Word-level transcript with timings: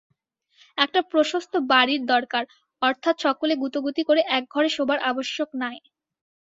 একটা 0.77 0.99
প্রশস্ত 1.11 1.53
বাটীর 1.69 2.01
দরকার, 2.13 2.43
অর্থাৎ 2.81 3.15
সকলে 3.25 3.53
গুঁতোগুঁতি 3.61 4.03
করে 4.05 4.21
একঘরে 4.37 4.69
শোবার 4.77 4.97
আবশ্যক 5.11 5.49
নাই। 5.61 5.77